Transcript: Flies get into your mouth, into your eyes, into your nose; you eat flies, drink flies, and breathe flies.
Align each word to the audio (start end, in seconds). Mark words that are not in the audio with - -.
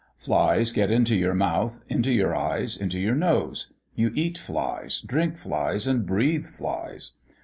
Flies 0.17 0.71
get 0.71 0.89
into 0.89 1.15
your 1.15 1.35
mouth, 1.35 1.79
into 1.87 2.11
your 2.11 2.35
eyes, 2.35 2.75
into 2.75 2.97
your 2.99 3.13
nose; 3.13 3.71
you 3.93 4.11
eat 4.15 4.35
flies, 4.35 4.99
drink 4.99 5.37
flies, 5.37 5.85
and 5.85 6.07
breathe 6.07 6.45
flies. 6.47 7.11